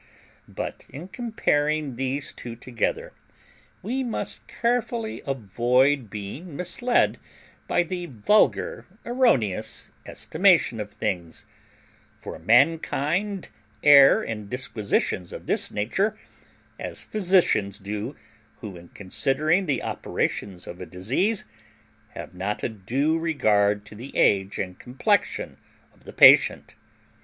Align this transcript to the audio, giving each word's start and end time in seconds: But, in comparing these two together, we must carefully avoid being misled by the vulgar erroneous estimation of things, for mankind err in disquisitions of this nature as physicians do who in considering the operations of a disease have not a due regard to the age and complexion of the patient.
But, 0.47 0.85
in 0.89 1.09
comparing 1.09 1.95
these 1.95 2.33
two 2.33 2.55
together, 2.55 3.13
we 3.83 4.01
must 4.03 4.47
carefully 4.47 5.21
avoid 5.27 6.09
being 6.09 6.55
misled 6.55 7.19
by 7.67 7.83
the 7.83 8.07
vulgar 8.07 8.87
erroneous 9.05 9.91
estimation 10.07 10.79
of 10.79 10.91
things, 10.91 11.45
for 12.19 12.39
mankind 12.39 13.49
err 13.83 14.23
in 14.23 14.49
disquisitions 14.49 15.31
of 15.31 15.45
this 15.45 15.69
nature 15.69 16.17
as 16.79 17.03
physicians 17.03 17.77
do 17.77 18.15
who 18.61 18.75
in 18.77 18.89
considering 18.95 19.67
the 19.67 19.83
operations 19.83 20.65
of 20.65 20.81
a 20.81 20.85
disease 20.87 21.45
have 22.15 22.33
not 22.33 22.63
a 22.63 22.69
due 22.69 23.19
regard 23.19 23.85
to 23.85 23.93
the 23.93 24.17
age 24.17 24.57
and 24.57 24.79
complexion 24.79 25.57
of 25.93 26.05
the 26.05 26.11
patient. 26.13 26.73